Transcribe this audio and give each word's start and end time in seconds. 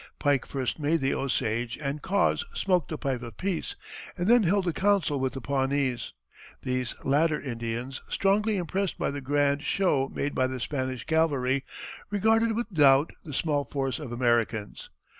Pike 0.17 0.47
first 0.47 0.79
made 0.79 0.99
the 0.99 1.13
Osage 1.13 1.77
and 1.77 2.01
Kaws 2.01 2.43
smoke 2.55 2.87
the 2.87 2.97
pipe 2.97 3.21
of 3.21 3.37
peace 3.37 3.75
and 4.17 4.27
then 4.27 4.41
held 4.41 4.67
a 4.67 4.73
council 4.73 5.19
with 5.19 5.33
the 5.33 5.41
Pawnees. 5.41 6.13
These 6.63 6.95
latter 7.05 7.39
Indians, 7.39 8.01
strongly 8.09 8.57
impressed 8.57 8.97
by 8.97 9.11
the 9.11 9.21
grand 9.21 9.61
show 9.61 10.09
made 10.11 10.33
by 10.33 10.47
the 10.47 10.59
Spanish 10.59 11.03
cavalry, 11.03 11.63
regarded 12.09 12.53
with 12.53 12.73
doubt 12.73 13.11
the 13.23 13.31
small 13.31 13.63
force 13.63 13.99
of 13.99 14.11
Americans. 14.11 14.89